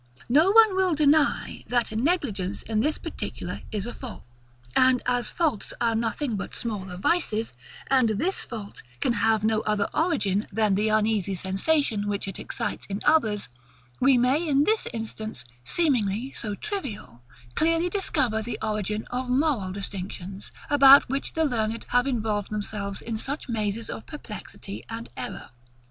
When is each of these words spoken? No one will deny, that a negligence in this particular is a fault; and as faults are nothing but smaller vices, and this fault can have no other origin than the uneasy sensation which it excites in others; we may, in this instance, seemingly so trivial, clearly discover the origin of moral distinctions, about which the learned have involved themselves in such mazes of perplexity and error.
No 0.29 0.49
one 0.49 0.75
will 0.75 0.95
deny, 0.95 1.63
that 1.67 1.91
a 1.91 1.95
negligence 1.95 2.63
in 2.63 2.79
this 2.79 2.97
particular 2.97 3.61
is 3.71 3.85
a 3.85 3.93
fault; 3.93 4.23
and 4.75 4.99
as 5.05 5.29
faults 5.29 5.75
are 5.79 5.93
nothing 5.93 6.35
but 6.35 6.55
smaller 6.55 6.97
vices, 6.97 7.53
and 7.85 8.09
this 8.09 8.43
fault 8.43 8.81
can 8.99 9.13
have 9.13 9.43
no 9.43 9.61
other 9.61 9.87
origin 9.93 10.47
than 10.51 10.73
the 10.73 10.89
uneasy 10.89 11.35
sensation 11.35 12.07
which 12.07 12.27
it 12.27 12.39
excites 12.39 12.87
in 12.87 13.03
others; 13.05 13.47
we 13.99 14.17
may, 14.17 14.47
in 14.47 14.63
this 14.63 14.87
instance, 14.91 15.45
seemingly 15.63 16.31
so 16.31 16.55
trivial, 16.55 17.21
clearly 17.53 17.87
discover 17.87 18.41
the 18.41 18.57
origin 18.59 19.05
of 19.11 19.29
moral 19.29 19.71
distinctions, 19.71 20.51
about 20.67 21.07
which 21.09 21.33
the 21.33 21.45
learned 21.45 21.85
have 21.89 22.07
involved 22.07 22.49
themselves 22.49 23.03
in 23.03 23.17
such 23.17 23.47
mazes 23.47 23.87
of 23.87 24.07
perplexity 24.07 24.83
and 24.89 25.09
error. 25.15 25.51